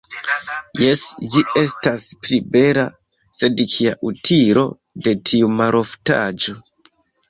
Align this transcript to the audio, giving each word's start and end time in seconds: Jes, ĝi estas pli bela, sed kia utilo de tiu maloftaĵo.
Jes, 0.83 1.03
ĝi 1.35 1.43
estas 1.61 2.07
pli 2.25 2.41
bela, 2.57 2.87
sed 3.43 3.63
kia 3.77 3.95
utilo 4.13 4.67
de 5.09 5.19
tiu 5.31 5.57
maloftaĵo. 5.63 6.63